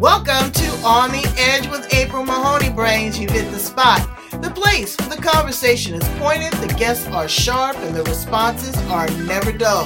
[0.00, 3.18] Welcome to On the Edge with April Mahoney Brains.
[3.18, 4.00] You've hit the spot.
[4.30, 9.10] The place where the conversation is pointed, the guests are sharp, and the responses are
[9.24, 9.84] never dull.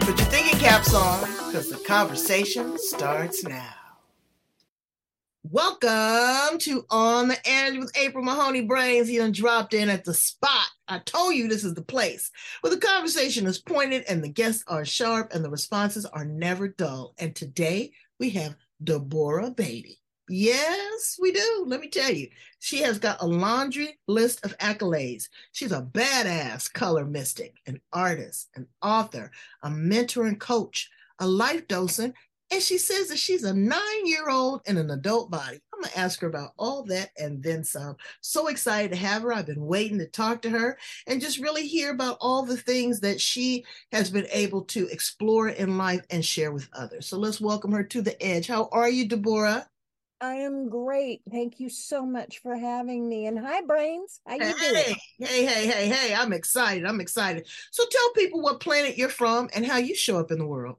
[0.00, 3.72] Put your thinking caps on, because the conversation starts now.
[5.42, 9.08] Welcome to On the Edge with April Mahoney Brains.
[9.08, 10.68] He done dropped in at the spot.
[10.86, 12.30] I told you this is the place
[12.60, 16.68] where the conversation is pointed and the guests are sharp and the responses are never
[16.68, 17.14] dull.
[17.16, 19.98] And today we have Deborah Beatty.
[20.28, 21.64] Yes, we do.
[21.66, 22.28] Let me tell you,
[22.60, 25.28] she has got a laundry list of accolades.
[25.50, 29.32] She's a badass color mystic, an artist, an author,
[29.62, 30.88] a mentor and coach,
[31.18, 32.14] a life docent,
[32.52, 35.60] and she says that she's a nine year old in an adult body.
[35.80, 37.96] I'm going to ask her about all that and then some.
[38.20, 39.32] So excited to have her.
[39.32, 43.00] I've been waiting to talk to her and just really hear about all the things
[43.00, 47.06] that she has been able to explore in life and share with others.
[47.06, 48.46] So let's welcome her to the edge.
[48.46, 49.66] How are you, Deborah?
[50.20, 51.22] I am great.
[51.30, 53.24] Thank you so much for having me.
[53.24, 54.20] And hi, Brains.
[54.26, 54.96] How you hey, doing?
[55.18, 56.14] Hey, hey, hey, hey.
[56.14, 56.84] I'm excited.
[56.84, 57.48] I'm excited.
[57.70, 60.76] So tell people what planet you're from and how you show up in the world.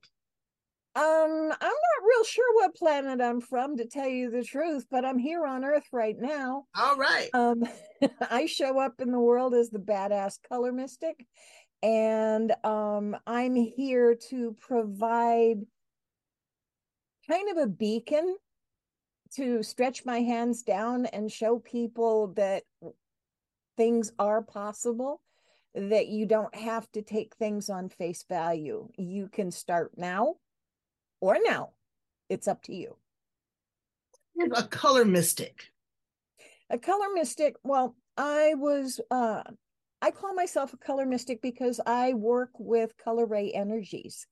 [0.93, 5.05] Um, I'm not real sure what planet I'm from to tell you the truth, but
[5.05, 6.65] I'm here on Earth right now.
[6.75, 7.29] All right.
[7.33, 7.63] Um,
[8.29, 11.25] I show up in the world as the badass color mystic,
[11.81, 15.61] and um, I'm here to provide
[17.29, 18.35] kind of a beacon
[19.35, 22.63] to stretch my hands down and show people that
[23.77, 25.21] things are possible
[25.73, 28.89] that you don't have to take things on face value.
[28.97, 30.35] You can start now
[31.21, 31.69] or now.
[32.27, 32.97] It's up to you.
[34.53, 35.71] A color mystic.
[36.69, 37.55] A color mystic.
[37.63, 39.43] Well, I was uh
[40.01, 44.25] I call myself a color mystic because I work with color ray energies.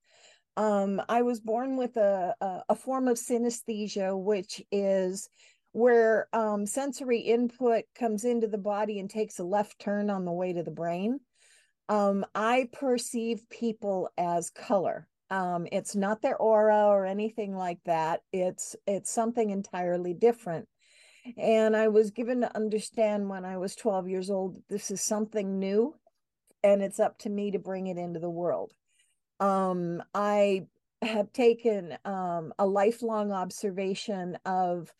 [0.58, 5.30] Um, I was born with a, a, a form of synesthesia, which is
[5.72, 10.32] where um, sensory input comes into the body and takes a left turn on the
[10.32, 11.20] way to the brain.
[11.88, 15.08] Um, I perceive people as color.
[15.32, 18.22] Um, it's not their aura or anything like that.
[18.34, 20.67] It's it's something entirely different.
[21.38, 25.60] And I was given to understand when I was 12 years old, this is something
[25.60, 25.95] new,
[26.64, 28.73] and it's up to me to bring it into the world.
[29.40, 30.67] Um, I
[31.02, 34.92] have taken um, a lifelong observation of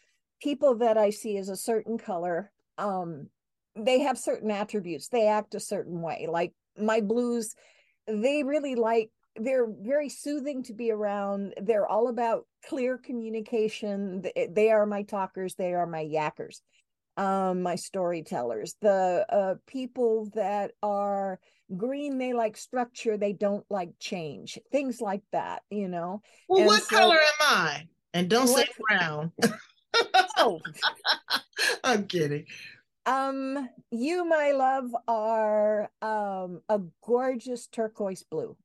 [0.42, 2.52] people that I see as a certain color.
[2.78, 3.28] Um,
[3.76, 5.10] they have certain attributes.
[5.10, 6.28] They act a certain way.
[6.30, 7.56] Like my blues,
[8.08, 11.54] they really like they're very soothing to be around.
[11.62, 14.24] They're all about clear communication.
[14.50, 16.62] They are my talkers, they are my yackers,
[17.18, 18.76] um, my storytellers.
[18.82, 21.40] The uh, people that are
[21.76, 26.22] green, they like structure, they don't like change, things like that, you know.
[26.48, 27.88] Well, and what so, color am I?
[28.14, 29.32] And don't what, say brown.
[30.38, 30.60] oh,
[31.84, 32.46] I'm kidding.
[33.06, 38.56] Um, you, my love, are um a gorgeous turquoise blue.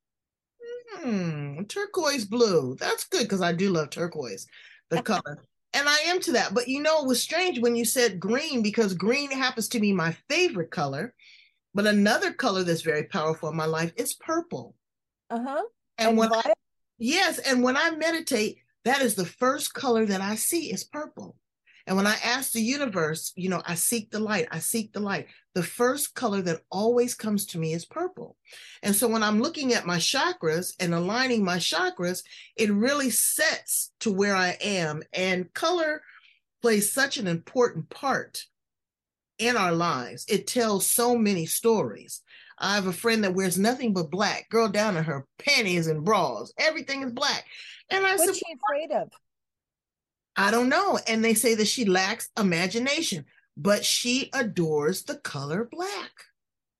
[1.00, 2.76] Hmm, turquoise blue.
[2.78, 4.46] That's good because I do love turquoise,
[4.90, 5.44] the color.
[5.72, 6.54] And I am to that.
[6.54, 9.92] But you know, it was strange when you said green because green happens to be
[9.92, 11.14] my favorite color.
[11.74, 14.76] But another color that's very powerful in my life is purple.
[15.30, 15.64] Uh-huh.
[15.98, 16.52] And, and when I,
[16.98, 21.36] yes, and when I meditate, that is the first color that I see is purple.
[21.86, 25.00] And when I ask the universe, you know, I seek the light, I seek the
[25.00, 25.26] light.
[25.54, 28.36] The first color that always comes to me is purple.
[28.82, 32.22] And so when I'm looking at my chakras and aligning my chakras,
[32.56, 35.02] it really sets to where I am.
[35.12, 36.02] And color
[36.62, 38.44] plays such an important part
[39.38, 40.24] in our lives.
[40.28, 42.22] It tells so many stories.
[42.58, 46.04] I have a friend that wears nothing but black, girl down to her panties and
[46.04, 46.52] bras.
[46.56, 47.44] Everything is black.
[47.90, 49.10] And I What's said, she afraid of?
[50.36, 50.98] I don't know.
[51.06, 53.24] And they say that she lacks imagination,
[53.56, 56.10] but she adores the color black.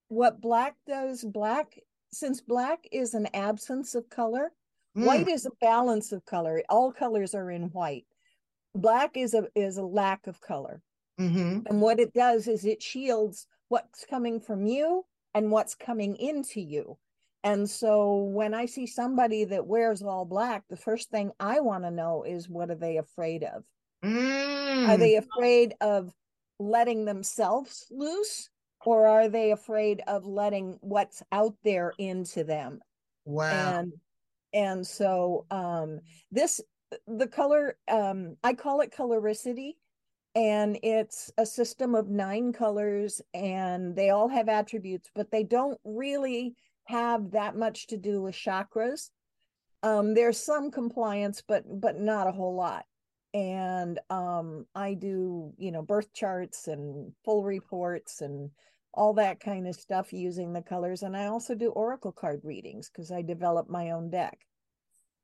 [0.09, 1.78] What black does, black,
[2.12, 4.53] since black is an absence of color,
[4.97, 5.04] mm.
[5.04, 6.62] white is a balance of color.
[6.69, 8.06] All colors are in white.
[8.74, 10.83] Black is a is a lack of color.
[11.21, 11.60] Mm-hmm.
[11.66, 16.60] And what it does is it shields what's coming from you and what's coming into
[16.60, 16.98] you.
[17.44, 21.84] And so when I see somebody that wears all black, the first thing I want
[21.84, 23.64] to know is what are they afraid of?
[24.02, 24.88] Mm.
[24.88, 26.10] Are they afraid of
[26.58, 28.48] letting themselves loose
[28.84, 32.80] or are they afraid of letting what's out there into them?
[33.26, 33.78] Wow.
[33.78, 33.92] And
[34.54, 36.00] and so um
[36.30, 36.62] this
[37.06, 39.72] the color um I call it coloricity
[40.34, 45.78] and it's a system of nine colors and they all have attributes but they don't
[45.84, 46.54] really
[46.84, 49.10] have that much to do with chakras.
[49.83, 52.84] Um, there's some compliance, but but not a whole lot.
[53.34, 58.51] and um, I do, you know, birth charts and full reports and
[58.95, 61.03] all that kind of stuff using the colors.
[61.03, 64.39] And I also do oracle card readings because I develop my own deck,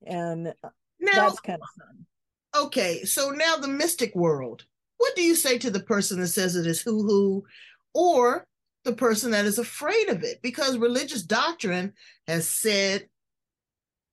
[0.04, 0.52] and
[0.98, 2.64] now, that's kind of fun.
[2.66, 4.64] Okay, so now the mystic world.
[4.98, 7.44] What do you say to the person that says it is woo woo,
[7.94, 8.46] or
[8.84, 10.40] the person that is afraid of it?
[10.42, 11.92] Because religious doctrine
[12.26, 13.08] has said,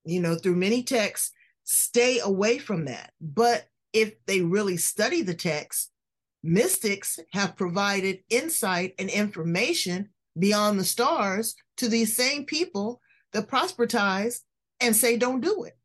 [0.06, 1.32] you know, through many texts,
[1.64, 3.12] stay away from that.
[3.20, 5.92] But if they really study the text,
[6.44, 13.02] mystics have provided insight and information beyond the stars to these same people
[13.34, 14.42] that proselytize
[14.80, 15.78] and say don't do it.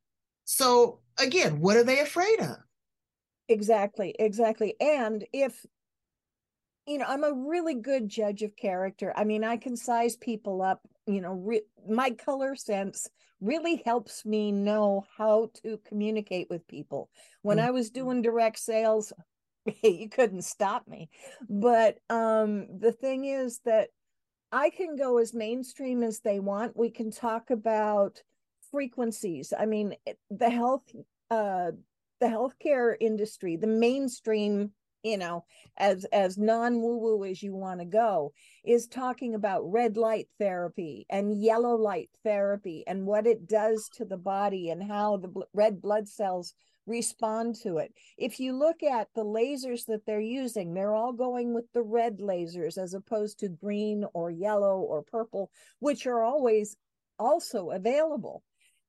[0.45, 2.57] So again, what are they afraid of?
[3.49, 4.75] Exactly, exactly.
[4.81, 5.65] And if
[6.87, 9.13] you know, I'm a really good judge of character.
[9.17, 13.09] I mean, I can size people up, you know, re- my color sense
[13.41, 17.11] really helps me know how to communicate with people.
[17.43, 17.69] When mm-hmm.
[17.69, 19.13] I was doing direct sales,
[19.83, 21.09] you couldn't stop me.
[21.49, 23.89] But um the thing is that
[24.51, 26.77] I can go as mainstream as they want.
[26.77, 28.23] We can talk about
[28.71, 29.53] frequencies.
[29.57, 29.95] I mean,
[30.31, 30.83] the health
[31.31, 31.73] uh
[32.21, 35.45] the healthcare industry, the mainstream you know
[35.77, 38.33] as as non woo woo as you want to go
[38.65, 44.05] is talking about red light therapy and yellow light therapy and what it does to
[44.05, 46.55] the body and how the bl- red blood cells
[46.87, 47.93] respond to it.
[48.19, 52.19] If you look at the lasers that they're using they're all going with the red
[52.19, 56.77] lasers as opposed to green or yellow or purple which are always
[57.19, 58.43] also available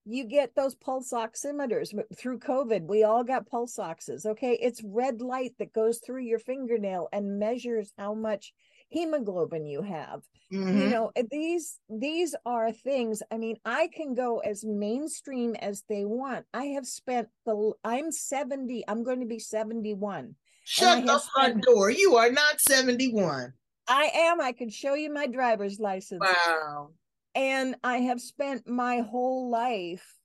[0.05, 2.87] you get those pulse oximeters through COVID.
[2.87, 4.25] We all got pulse oxes.
[4.25, 4.57] Okay.
[4.61, 8.53] It's red light that goes through your fingernail and measures how much
[8.89, 10.21] hemoglobin you have.
[10.51, 10.77] Mm-hmm.
[10.77, 13.23] You know, these these are things.
[13.31, 16.45] I mean, I can go as mainstream as they want.
[16.53, 20.35] I have spent the I'm 70, I'm going to be 71.
[20.65, 21.89] Shut the front spent, door.
[21.89, 23.53] You are not 71.
[23.87, 24.39] I am.
[24.39, 26.21] I can show you my driver's license.
[26.21, 26.91] Wow.
[27.35, 30.17] And I have spent my whole life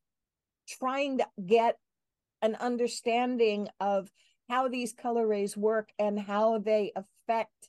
[0.68, 1.76] trying to get
[2.42, 4.10] an understanding of
[4.48, 7.68] how these color rays work and how they affect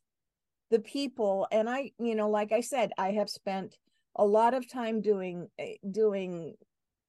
[0.72, 3.76] the people and i you know like i said i have spent
[4.16, 6.54] a lot of time doing eh, doing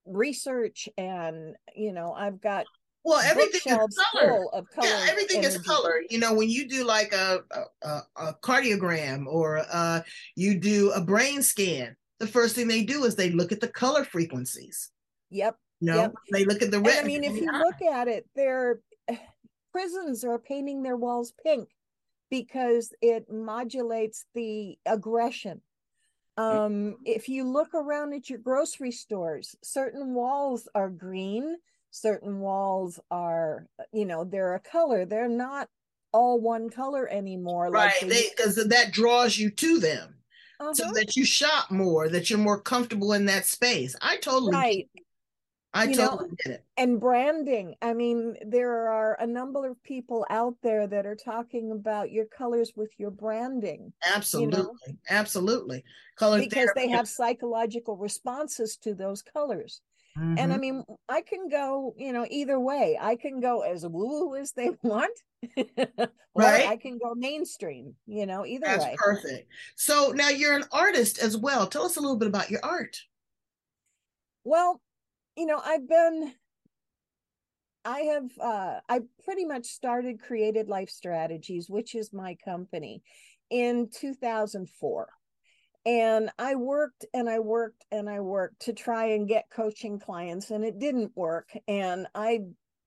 [0.06, 2.64] research and you know i've got
[3.04, 4.44] well everything is color.
[4.52, 5.56] of color yeah, everything energy.
[5.56, 7.40] is color you know when you do like a
[7.82, 10.00] a, a cardiogram or uh
[10.36, 13.69] you do a brain scan the first thing they do is they look at the
[13.69, 14.90] color frequencies.
[15.31, 15.56] Yep.
[15.81, 16.14] no, yep.
[16.32, 17.02] they look at the red.
[17.02, 18.81] I mean, if you look at it, their
[19.72, 21.70] prisons are painting their walls pink
[22.31, 25.62] because it modulates the aggression.
[26.37, 31.56] Um, if you look around at your grocery stores, certain walls are green,
[31.90, 35.05] certain walls are, you know, they're a color.
[35.05, 35.69] They're not
[36.12, 37.70] all one color anymore.
[37.70, 40.19] Right, because like that draws you to them
[40.60, 40.74] uh-huh.
[40.74, 43.96] so that you shop more, that you're more comfortable in that space.
[44.00, 44.88] I totally right.
[45.72, 46.64] I you totally know, get it.
[46.76, 47.76] And branding.
[47.80, 52.26] I mean, there are a number of people out there that are talking about your
[52.26, 53.92] colors with your branding.
[54.12, 54.58] Absolutely.
[54.58, 54.74] You know?
[55.08, 55.84] Absolutely.
[56.18, 56.80] Color because therapy.
[56.80, 59.80] they have psychological responses to those colors.
[60.20, 60.38] Mm-hmm.
[60.38, 60.61] And I mm-hmm.
[60.61, 62.99] mean, I can go, you know, either way.
[63.00, 65.19] I can go as woo as they want,
[66.35, 66.68] right?
[66.68, 68.97] I can go mainstream, you know, either That's way.
[68.99, 69.49] perfect.
[69.76, 71.66] So now you're an artist as well.
[71.66, 72.99] Tell us a little bit about your art.
[74.44, 74.80] Well,
[75.37, 76.35] you know, I've been
[77.87, 83.02] I have uh I pretty much started Created Life Strategies, which is my company,
[83.49, 85.09] in 2004
[85.87, 90.50] and i worked and i worked and i worked to try and get coaching clients
[90.50, 91.49] and it didn't work.
[91.68, 92.40] And i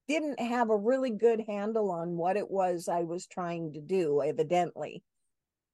[0.07, 4.21] didn't have a really good handle on what it was i was trying to do
[4.21, 5.03] evidently.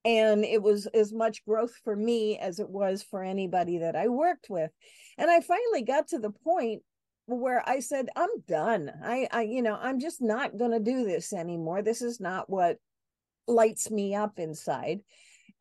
[0.05, 4.07] And it was as much growth for me as it was for anybody that i
[4.07, 4.71] worked with.
[5.17, 6.83] And i finally got to the point
[7.25, 8.91] where i said i'm done.
[9.03, 11.81] I i you know i'm just not going to do this anymore.
[11.81, 12.77] This is not what
[13.47, 14.99] lights me up inside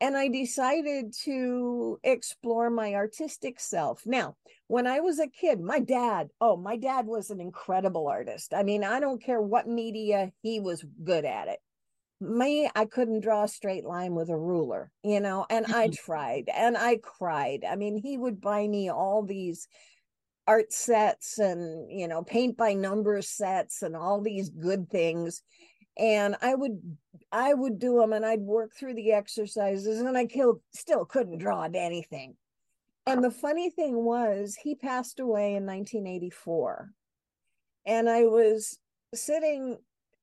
[0.01, 4.03] and I decided to explore my artistic self.
[4.07, 4.37] Now,
[4.69, 8.55] when I was a kid, my dad, oh, my dad was an incredible artist.
[8.55, 11.59] I mean, I don't care what media, he was good at it.
[12.21, 16.05] Me, I couldn't draw a straight line with a ruler, you know, and I mm-hmm.
[16.05, 17.65] tried and I cried.
[17.69, 19.69] I mean, he would buy me all these
[20.47, 25.43] art sets and, you know, paint by number sets and all these good things
[25.99, 26.81] and I would
[27.31, 31.39] I would do them and I'd work through the exercises and I killed still couldn't
[31.39, 32.37] draw anything.
[33.07, 36.91] And the funny thing was he passed away in 1984.
[37.87, 38.79] And I was
[39.15, 39.79] sitting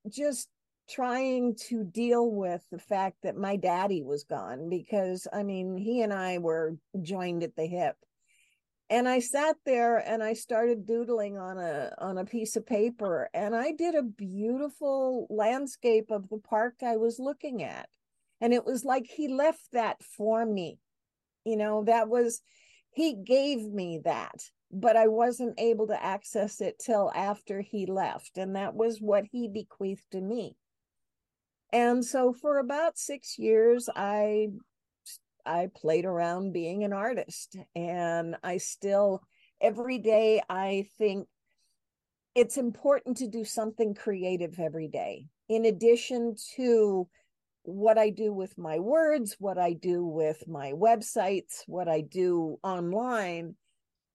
[0.08, 0.50] just
[0.88, 6.02] trying to deal with the fact that my daddy was gone because I mean, he
[6.02, 7.98] and I were joined at the hip.
[8.90, 13.30] And I sat there and I started doodling on a on a piece of paper
[13.34, 17.90] and I did a beautiful landscape of the park I was looking at.
[18.42, 20.80] And it was like he left that for me.
[21.46, 22.42] You know, that was
[22.92, 28.38] he gave me that but I wasn't able to access it till after he left.
[28.38, 30.58] And that was what he bequeathed to me.
[31.72, 34.50] And so for about six years, I
[35.46, 37.58] I played around being an artist.
[37.76, 39.22] And I still
[39.62, 41.28] every day I think
[42.36, 45.28] it's important to do something creative every day.
[45.48, 47.08] In addition to
[47.64, 52.60] what I do with my words, what I do with my websites, what I do
[52.62, 53.56] online,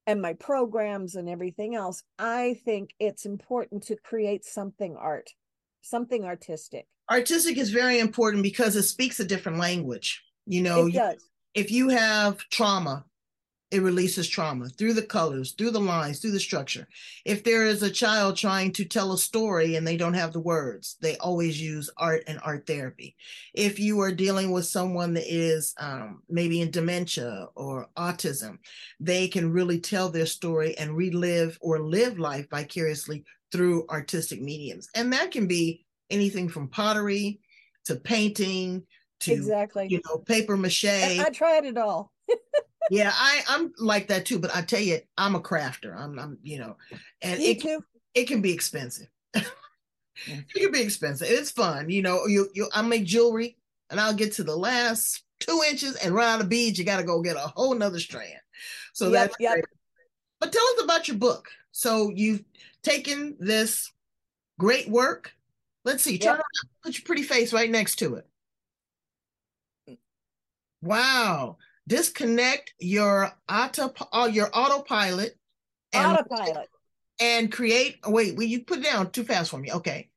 [0.07, 5.31] and my programs and everything else, I think it's important to create something art,
[5.83, 6.87] something artistic.
[7.11, 10.23] Artistic is very important because it speaks a different language.
[10.51, 10.91] You know,
[11.55, 13.05] if you have trauma
[13.71, 16.89] it releases trauma through the colors, through the lines, through the structure.
[17.25, 20.41] If there is a child trying to tell a story and they don't have the
[20.41, 23.15] words, they always use art and art therapy.
[23.55, 28.59] If you are dealing with someone that is um, maybe in dementia or autism,
[28.99, 34.89] they can really tell their story and relive or live life vicariously through artistic mediums.
[34.97, 37.41] And that can be anything from pottery
[37.85, 38.85] to painting
[39.21, 40.85] to exactly you know paper mache.
[40.85, 42.13] I tried it all.
[42.91, 44.39] yeah, I I'm like that too.
[44.39, 45.97] But I tell you, I'm a crafter.
[45.97, 46.77] I'm I'm you know,
[47.23, 47.85] and Me it too.
[48.15, 49.09] it can be expensive.
[49.35, 49.45] it
[50.27, 50.49] mm.
[50.55, 51.29] can be expensive.
[51.31, 52.27] It's fun, you know.
[52.27, 53.57] You you I make jewelry,
[53.91, 56.79] and I'll get to the last two inches and run out of beads.
[56.79, 58.41] You got to go get a whole nother strand.
[58.93, 59.53] So Yep, that's yep.
[59.55, 59.65] great.
[60.39, 61.49] But tell us about your book.
[61.73, 62.45] So you've
[62.83, 63.91] taken this
[64.59, 65.33] great work.
[65.85, 66.19] Let's see.
[66.19, 66.37] Turn Yep.
[66.37, 66.71] around.
[66.83, 68.27] Put your pretty face right next to it.
[70.83, 71.59] Wow.
[71.87, 75.37] Disconnect your auto uh, your autopilot
[75.93, 76.69] and Autopilot.
[77.21, 79.73] and create oh, wait, will you put it down too fast for me?
[79.73, 80.11] Okay.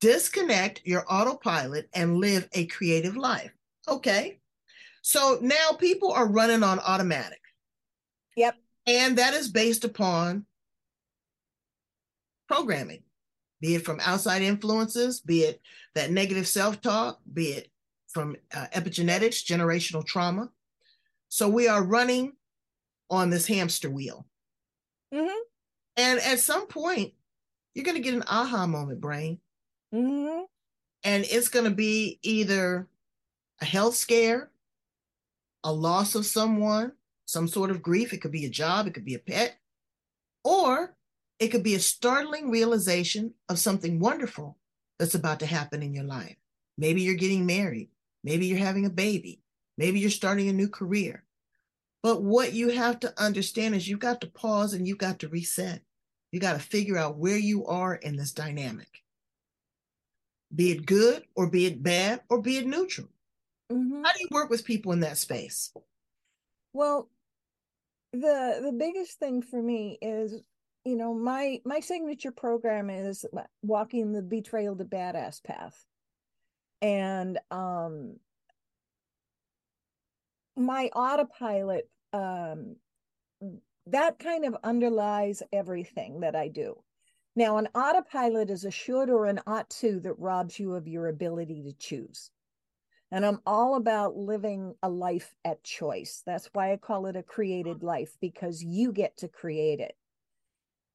[0.00, 3.50] Disconnect your autopilot and live a creative life.
[3.88, 4.40] Okay.
[5.02, 7.40] So now people are running on automatic.
[8.36, 8.56] Yep.
[8.86, 10.44] And that is based upon
[12.48, 13.02] programming,
[13.60, 15.60] be it from outside influences, be it
[15.94, 17.70] that negative self talk, be it
[18.08, 20.50] from uh, epigenetics, generational trauma.
[21.28, 22.32] So we are running
[23.10, 24.26] on this hamster wheel.
[25.12, 25.38] Mm-hmm.
[25.96, 27.12] And at some point,
[27.74, 29.38] you're going to get an aha moment, brain.
[29.94, 30.44] Mm-hmm.
[31.04, 32.88] And it's going to be either
[33.60, 34.50] a health scare,
[35.62, 36.92] a loss of someone,
[37.26, 38.12] some sort of grief.
[38.12, 39.58] It could be a job, it could be a pet,
[40.44, 40.96] or
[41.38, 44.58] it could be a startling realization of something wonderful
[44.98, 46.36] that's about to happen in your life.
[46.78, 47.88] Maybe you're getting married,
[48.26, 49.40] maybe you're having a baby,
[49.78, 51.22] maybe you're starting a new career.
[52.02, 55.28] But what you have to understand is you've got to pause and you've got to
[55.28, 55.80] reset.
[56.32, 59.02] You got to figure out where you are in this dynamic,
[60.54, 63.08] be it good or be it bad or be it neutral.
[63.72, 64.04] Mm-hmm.
[64.04, 65.72] How do you work with people in that space?
[66.72, 67.08] Well,
[68.12, 70.34] the the biggest thing for me is,
[70.84, 73.24] you know, my my signature program is
[73.62, 75.84] walking the betrayal to badass path.
[76.82, 78.16] And um
[80.56, 82.76] my autopilot um
[83.86, 86.82] that kind of underlies everything that I do.
[87.36, 91.06] Now, an autopilot is a should or an ought to that robs you of your
[91.06, 92.30] ability to choose.
[93.12, 96.22] And I'm all about living a life at choice.
[96.26, 99.94] That's why I call it a created life because you get to create it.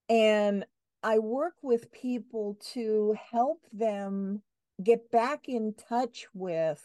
[0.09, 0.65] And
[1.03, 4.41] I work with people to help them
[4.83, 6.81] get back in touch with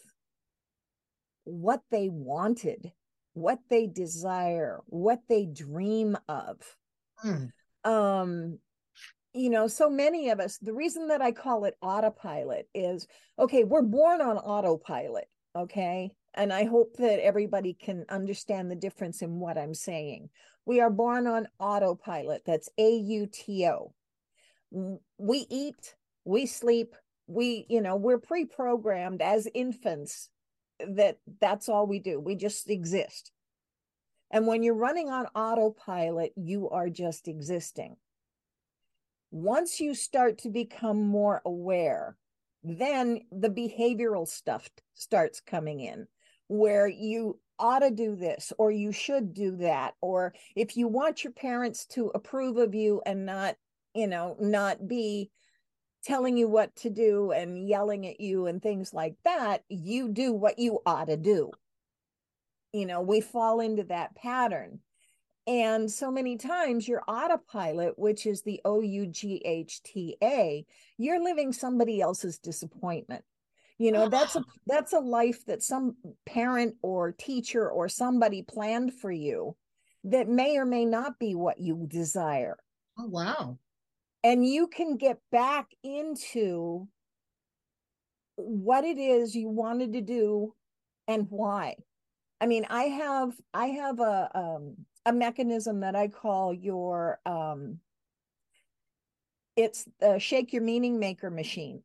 [1.45, 2.93] what they wanted,
[3.35, 6.59] what they desire, what they dream of.
[7.19, 7.45] Hmm.
[7.85, 8.59] Um,
[9.33, 13.07] you know, so many of us, the reason that I call it autopilot is
[13.39, 16.11] okay, we're born on autopilot, okay?
[16.35, 20.31] And I hope that everybody can understand the difference in what I'm saying.
[20.65, 22.43] We are born on autopilot.
[22.45, 23.93] That's A U T O.
[25.19, 30.29] We eat, we sleep, we, you know, we're pre programmed as infants
[30.81, 32.21] that that's all we do.
[32.21, 33.33] We just exist.
[34.31, 37.97] And when you're running on autopilot, you are just existing.
[39.31, 42.17] Once you start to become more aware,
[42.63, 46.07] then the behavioral stuff starts coming in
[46.49, 51.25] where you ought to do this or you should do that or if you want
[51.25, 53.57] your parents to approve of you and not
[53.95, 55.31] you know not be
[56.07, 59.65] telling you what to do and yelling at you and things like that.
[59.69, 61.51] You do what you ought to do.
[62.73, 64.81] You know, we fall into that pattern.
[65.49, 70.65] And so many times your autopilot, which is the O U G H T A,
[70.97, 73.25] you're living somebody else's disappointment.
[73.79, 74.53] You know, that's a ah.
[74.67, 79.57] that's a life that some parent or teacher or somebody planned for you
[80.05, 82.57] that may or may not be what you desire.
[82.99, 83.59] Oh wow.
[84.27, 86.89] And you can get back into
[88.35, 90.53] what it is you wanted to do
[91.07, 91.77] and why.
[92.41, 97.79] I mean, I have I have a um a mechanism that I call your um
[99.55, 101.85] it's the shake your meaning maker machine.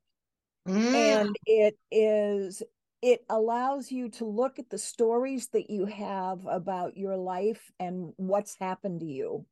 [0.68, 0.96] Mm.
[0.96, 2.64] And it is
[3.04, 8.14] it allows you to look at the stories that you have about your life and
[8.18, 9.46] what's happened to you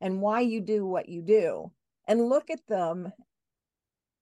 [0.00, 1.70] and why you do what you do
[2.06, 3.12] and look at them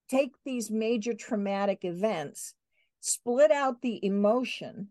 [0.08, 2.54] take these major traumatic events
[3.00, 4.88] split out the emotion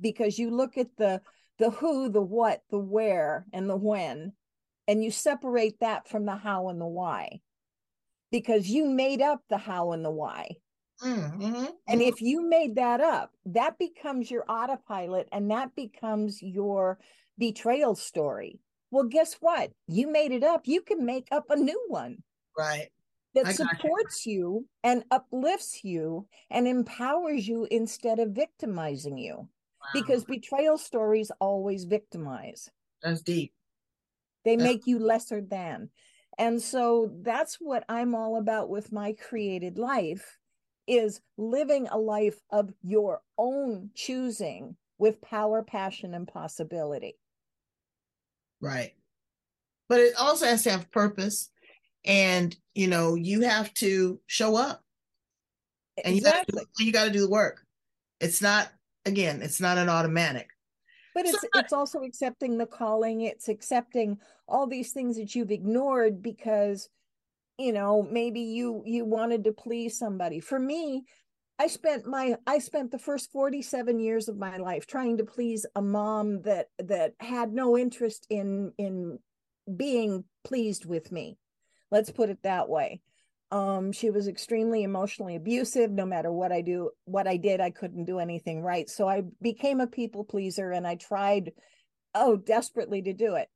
[0.00, 1.20] because you look at the
[1.58, 4.32] the who, the what, the where, and the when,
[4.88, 7.40] and you separate that from the how and the why
[8.30, 10.48] because you made up the how and the why.
[11.02, 11.42] Mm-hmm.
[11.44, 12.00] And mm-hmm.
[12.00, 16.98] if you made that up, that becomes your autopilot and that becomes your
[17.38, 18.60] betrayal story.
[18.90, 19.70] Well, guess what?
[19.86, 20.62] You made it up.
[20.66, 22.22] You can make up a new one.
[22.56, 22.88] Right.
[23.34, 24.32] That supports you.
[24.32, 29.48] you and uplifts you and empowers you instead of victimizing you
[29.92, 32.68] because betrayal stories always victimize.
[33.02, 33.52] That's deep.
[34.44, 35.90] They make you lesser than.
[36.38, 40.38] And so that's what I'm all about with my created life
[40.86, 47.16] is living a life of your own choosing with power, passion and possibility.
[48.60, 48.92] Right.
[49.88, 51.50] But it also has to have purpose
[52.04, 54.82] and you know, you have to show up.
[56.02, 56.62] And exactly.
[56.78, 57.64] you got to do the work.
[58.20, 58.70] It's not
[59.04, 60.48] again, it's not an automatic.
[61.14, 63.22] But it's it's also accepting the calling.
[63.22, 66.88] It's accepting all these things that you've ignored because,
[67.58, 70.40] you know, maybe you you wanted to please somebody.
[70.40, 71.04] For me,
[71.58, 75.66] I spent my I spent the first 47 years of my life trying to please
[75.74, 79.18] a mom that that had no interest in in
[79.76, 81.36] being pleased with me.
[81.90, 83.00] Let's put it that way.
[83.52, 85.90] Um, she was extremely emotionally abusive.
[85.90, 88.88] No matter what I do, what I did, I couldn't do anything right.
[88.88, 91.52] So I became a people pleaser and I tried,
[92.14, 93.48] oh, desperately to do it.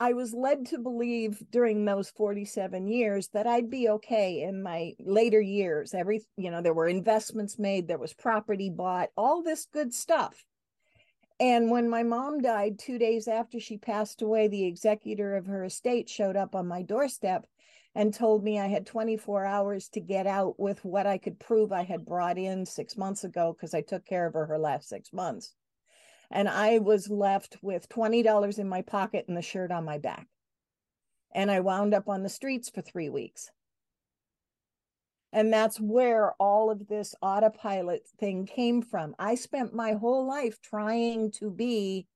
[0.00, 4.94] I was led to believe during those 47 years that I'd be okay in my
[4.98, 5.94] later years.
[5.94, 10.44] Every, you know, there were investments made, there was property bought, all this good stuff.
[11.38, 15.64] And when my mom died two days after she passed away, the executor of her
[15.64, 17.46] estate showed up on my doorstep
[17.94, 21.72] and told me I had 24 hours to get out with what I could prove
[21.72, 24.88] I had brought in six months ago because I took care of her her last
[24.88, 25.54] six months.
[26.30, 30.26] And I was left with $20 in my pocket and the shirt on my back.
[31.32, 33.50] And I wound up on the streets for three weeks.
[35.32, 39.14] And that's where all of this autopilot thing came from.
[39.18, 42.06] I spent my whole life trying to be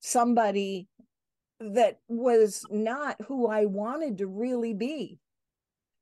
[0.00, 0.88] somebody
[1.60, 5.18] that was not who I wanted to really be.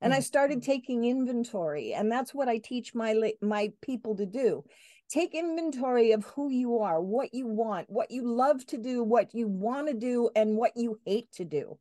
[0.01, 0.71] And I started mm-hmm.
[0.71, 4.63] taking inventory, and that's what I teach my my people to do.
[5.09, 9.35] Take inventory of who you are, what you want, what you love to do, what
[9.35, 11.79] you want to do, and what you hate to do.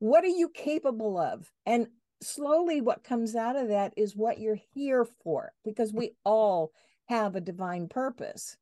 [0.00, 1.50] What are you capable of?
[1.64, 1.86] And
[2.22, 6.72] slowly, what comes out of that is what you're here for, because we all
[7.08, 8.56] have a divine purpose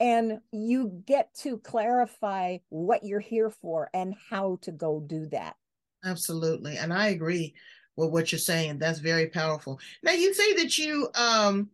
[0.00, 5.56] and you get to clarify what you're here for and how to go do that.
[6.04, 7.54] Absolutely and i agree
[7.96, 9.78] with what you're saying that's very powerful.
[10.02, 11.70] Now you say that you um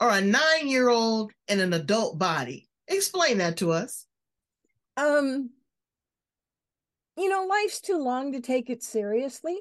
[0.00, 2.68] are a nine year old in an adult body.
[2.88, 4.06] Explain that to us.
[4.96, 5.50] Um
[7.16, 9.58] you know life's too long to take it seriously.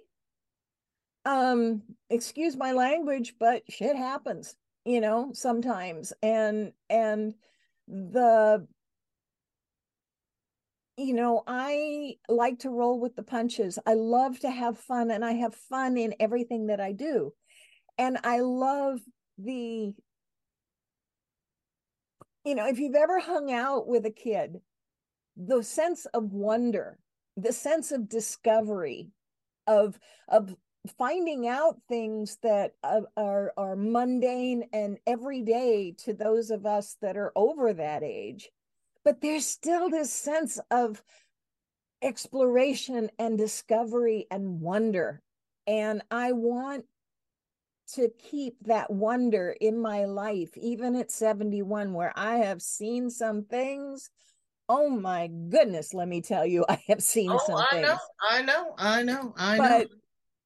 [1.25, 7.35] Um excuse my language but shit happens you know sometimes and and
[7.89, 8.65] the
[10.99, 13.79] you know, I like to roll with the punches.
[13.85, 17.33] I love to have fun and I have fun in everything that I do.
[17.97, 18.99] And I love
[19.37, 19.93] the,
[22.43, 24.57] you know, if you've ever hung out with a kid,
[25.37, 26.99] the sense of wonder,
[27.37, 29.07] the sense of discovery,
[29.67, 29.97] of,
[30.27, 30.53] of
[30.97, 37.33] finding out things that are are mundane and everyday to those of us that are
[37.35, 38.49] over that age
[39.03, 41.03] but there's still this sense of
[42.01, 45.21] exploration and discovery and wonder
[45.67, 46.85] and i want
[47.95, 53.43] to keep that wonder in my life, even at 71, where I have seen some
[53.43, 54.09] things.
[54.67, 57.87] Oh my goodness, let me tell you, I have seen oh, some I things.
[57.87, 57.97] Know,
[58.29, 59.95] I know, I know, I but know.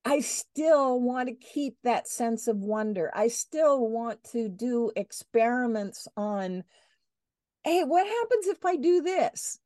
[0.06, 3.12] I still want to keep that sense of wonder.
[3.14, 6.64] I still want to do experiments on,
[7.64, 9.60] hey, what happens if I do this?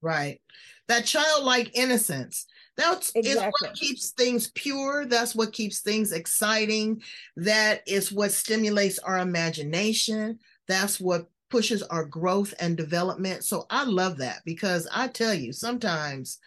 [0.00, 0.40] Right.
[0.88, 2.46] That childlike innocence.
[2.76, 3.52] That's exactly.
[3.60, 5.04] what keeps things pure.
[5.04, 7.02] That's what keeps things exciting.
[7.36, 10.38] That is what stimulates our imagination.
[10.68, 13.44] That's what pushes our growth and development.
[13.44, 16.38] So I love that because I tell you, sometimes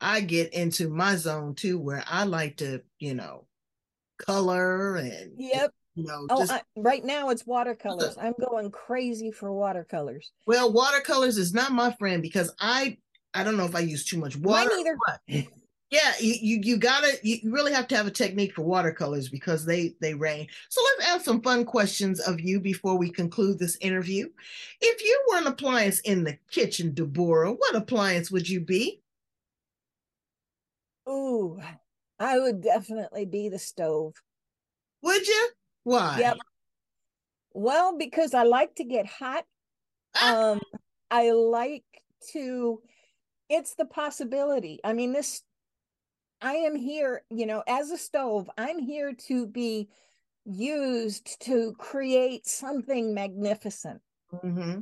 [0.00, 3.46] I get into my zone too, where I like to, you know,
[4.18, 5.72] color and yep.
[5.96, 8.16] You know, oh, just, I, right now it's watercolors.
[8.18, 10.30] I'm going crazy for watercolors.
[10.46, 12.96] Well, watercolors is not my friend because I
[13.34, 14.70] I don't know if I use too much water.
[14.70, 14.96] Mine
[15.28, 15.48] either.
[15.90, 19.66] yeah, you, you you gotta you really have to have a technique for watercolors because
[19.66, 20.46] they they rain.
[20.68, 24.28] So let's ask some fun questions of you before we conclude this interview.
[24.80, 29.02] If you were an appliance in the kitchen, Deborah, what appliance would you be?
[31.08, 31.60] Ooh,
[32.18, 34.14] I would definitely be the stove.
[35.02, 35.48] Would you?
[35.84, 36.18] Why?
[36.20, 36.38] Yep.
[37.52, 39.44] Well, because I like to get hot.
[40.14, 40.52] Ah.
[40.52, 40.60] Um,
[41.10, 41.84] I like
[42.32, 42.80] to.
[43.48, 44.80] It's the possibility.
[44.84, 45.42] I mean, this.
[46.42, 48.48] I am here, you know, as a stove.
[48.56, 49.88] I'm here to be
[50.44, 54.00] used to create something magnificent.
[54.32, 54.80] Mm-hmm.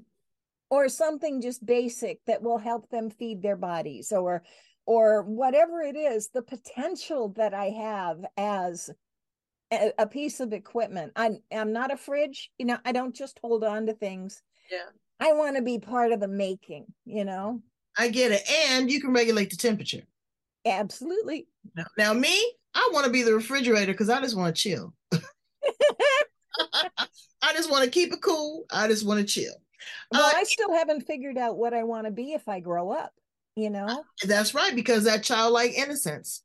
[0.70, 4.42] Or something just basic that will help them feed their bodies, or
[4.88, 8.88] or whatever it is, the potential that I have as
[9.70, 11.12] a, a piece of equipment.
[11.14, 14.42] I'm I'm not a fridge, you know, I don't just hold on to things.
[14.72, 14.88] Yeah.
[15.20, 17.60] I want to be part of the making, you know.
[17.98, 18.40] I get it.
[18.70, 20.04] And you can regulate the temperature.
[20.64, 21.48] Absolutely.
[21.76, 24.94] Now, now me, I want to be the refrigerator because I just want to chill.
[27.42, 28.64] I just want to keep it cool.
[28.72, 29.54] I just want to chill.
[30.12, 32.90] Well, uh, I still haven't figured out what I want to be if I grow
[32.90, 33.12] up
[33.58, 34.04] you know?
[34.24, 36.42] That's right because that childlike innocence.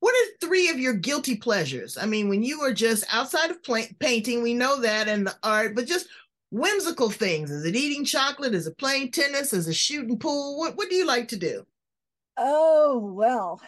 [0.00, 1.96] What are three of your guilty pleasures?
[1.96, 3.58] I mean when you are just outside of
[4.00, 6.08] painting we know that and the art but just
[6.50, 7.50] whimsical things.
[7.50, 8.54] Is it eating chocolate?
[8.54, 9.52] Is it playing tennis?
[9.52, 10.58] Is it shooting pool?
[10.58, 11.64] What, what do you like to do?
[12.36, 13.60] Oh well.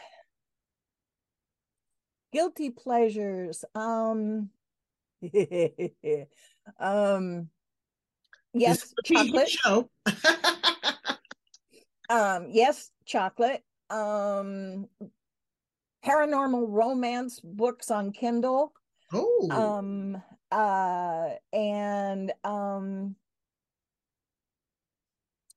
[2.32, 4.50] Guilty pleasures um
[6.80, 7.48] um
[8.52, 9.50] yes chocolate
[12.10, 13.62] um yes chocolate.
[13.90, 14.88] Um
[16.04, 18.72] paranormal romance books on kindle.
[19.12, 19.48] Oh.
[19.50, 23.16] Um uh and um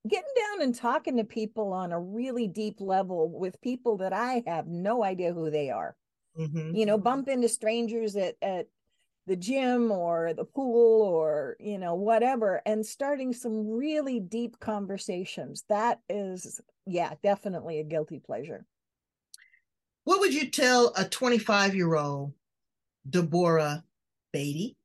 [0.07, 4.41] getting down and talking to people on a really deep level with people that i
[4.47, 5.95] have no idea who they are.
[6.37, 6.75] Mm-hmm.
[6.75, 8.67] you know bump into strangers at at
[9.29, 15.63] the gym or the pool or you know whatever and starting some really deep conversations
[15.69, 18.65] that is yeah definitely a guilty pleasure.
[20.03, 22.33] What would you tell a 25 year old
[23.07, 23.83] deborah
[24.33, 24.75] beatty?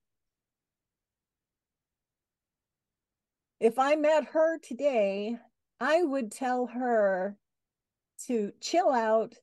[3.60, 5.38] If i met her today
[5.80, 7.38] i would tell her
[8.26, 9.36] to chill out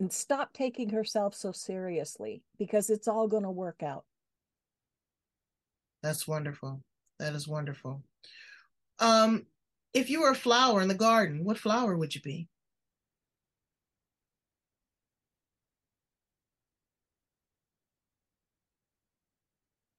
[0.00, 4.04] and stop taking herself so seriously because it's all going to work out
[6.02, 6.82] that's wonderful.
[7.18, 8.02] That is wonderful.
[8.98, 9.46] Um,
[9.94, 12.48] if you were a flower in the garden, what flower would you be?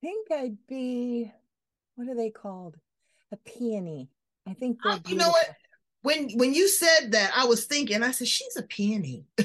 [0.03, 1.31] I think I'd be
[1.95, 2.77] what are they called?
[3.31, 4.09] A peony.
[4.47, 5.49] I think they're you know what?
[6.03, 9.25] When when you said that, I was thinking, I said, she's a peony.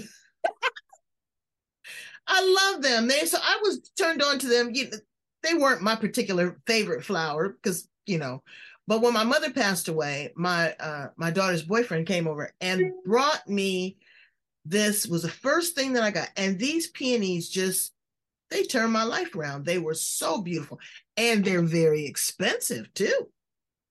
[2.27, 3.09] I love them.
[3.09, 4.71] They so I was turned on to them.
[4.75, 4.99] You know,
[5.43, 8.43] they weren't my particular favorite flower because you know
[8.87, 13.47] but when my mother passed away my uh my daughter's boyfriend came over and brought
[13.49, 13.97] me
[14.65, 17.93] this was the first thing that i got and these peonies just
[18.53, 19.65] they turned my life around.
[19.65, 20.79] They were so beautiful
[21.17, 23.29] and they're very expensive too.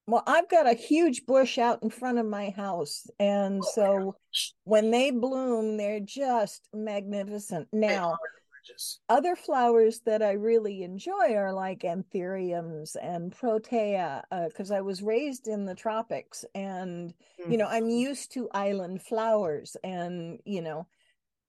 [0.07, 4.15] Well i've got a huge bush out in front of my house and oh, so
[4.63, 7.67] when they bloom they're just magnificent.
[7.71, 8.17] Now
[8.61, 8.99] gorgeous.
[9.09, 15.01] Other flowers that I really enjoy are like anthuriums and protea, because uh, I was
[15.01, 17.51] raised in the tropics and, mm.
[17.51, 17.91] you know, I'm mm-hmm.
[17.91, 20.87] used to island flowers and, you know,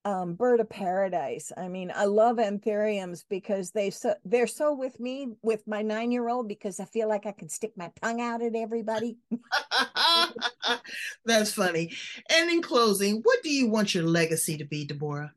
[0.04, 1.52] um, bird of paradise.
[1.56, 6.10] I mean, I love anthuriums because they so they're so with me with my nine
[6.10, 9.18] year old because I feel like I can stick my tongue out at everybody.
[11.24, 11.92] That's funny.
[12.30, 15.32] And in closing, what do you want your legacy to be, Deborah?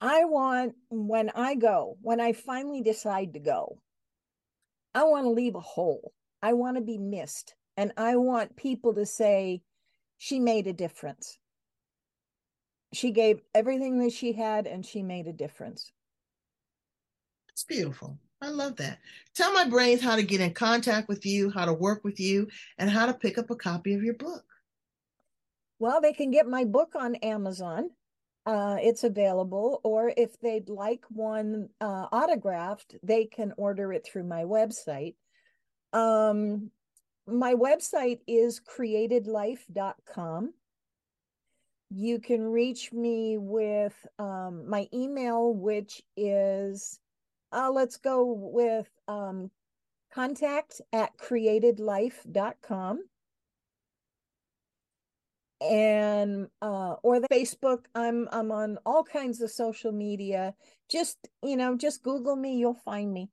[0.00, 3.78] I want when I go, when I finally decide to go,
[4.94, 6.12] I want to leave a hole.
[6.42, 7.54] I want to be missed.
[7.76, 9.62] And I want people to say,
[10.18, 11.38] she made a difference.
[12.92, 15.92] She gave everything that she had and she made a difference.
[17.50, 18.18] It's beautiful.
[18.42, 18.98] I love that.
[19.34, 22.48] Tell my brains how to get in contact with you, how to work with you,
[22.78, 24.44] and how to pick up a copy of your book.
[25.78, 27.90] Well, they can get my book on Amazon.
[28.46, 34.24] Uh, it's available, or if they'd like one uh, autographed, they can order it through
[34.24, 35.14] my website.
[35.92, 36.70] Um,
[37.26, 40.54] my website is createdlife.com.
[41.90, 46.98] You can reach me with um, my email, which is,
[47.52, 49.50] uh, let's go with um,
[50.12, 53.02] contact at createdlife.com
[55.60, 60.54] and uh or the facebook i'm i'm on all kinds of social media.
[60.90, 63.30] Just you know just google me you'll find me.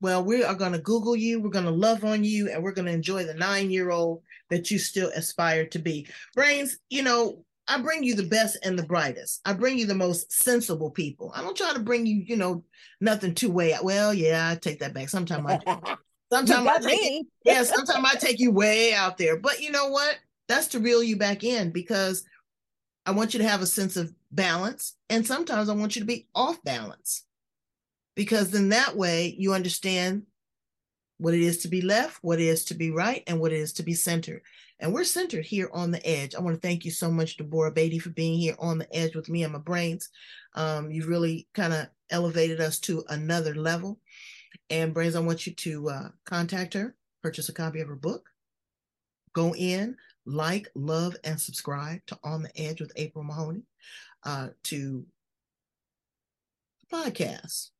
[0.00, 2.72] Well we are going to google you we're going to love on you and we're
[2.72, 6.06] going to enjoy the nine year old that you still aspire to be.
[6.34, 9.40] Brains you know i bring you the best and the brightest.
[9.44, 11.32] I bring you the most sensible people.
[11.34, 12.64] I don't try to bring you you know
[13.00, 13.84] nothing too way out.
[13.84, 15.08] Well yeah i take that back.
[15.08, 15.96] Sometimes i
[16.32, 19.36] sometimes i take yeah sometimes i take you way out there.
[19.36, 20.16] But you know what
[20.50, 22.24] that's to reel you back in because
[23.06, 24.96] I want you to have a sense of balance.
[25.08, 27.24] And sometimes I want you to be off balance
[28.14, 30.22] because then that way you understand
[31.18, 33.58] what it is to be left, what it is to be right, and what it
[33.58, 34.42] is to be centered.
[34.78, 36.34] And we're centered here on the edge.
[36.34, 39.14] I want to thank you so much, Deborah Beatty, for being here on the edge
[39.14, 40.08] with me and my brains.
[40.54, 44.00] Um, you've really kind of elevated us to another level.
[44.70, 48.30] And Brains, I want you to uh, contact her, purchase a copy of her book,
[49.34, 53.62] go in, like, love, and subscribe to On the Edge with April Mahoney,
[54.24, 55.04] uh, to
[56.80, 57.70] the podcast.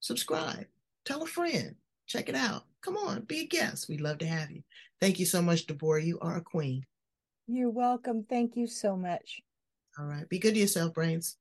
[0.00, 0.66] Subscribe,
[1.04, 2.64] tell a friend, check it out.
[2.80, 3.88] Come on, be a guest.
[3.88, 4.62] We'd love to have you.
[5.00, 6.02] Thank you so much, Deborah.
[6.02, 6.84] You are a queen.
[7.46, 8.24] You're welcome.
[8.28, 9.40] Thank you so much.
[9.98, 10.28] All right.
[10.28, 11.36] Be good to yourself, Brains.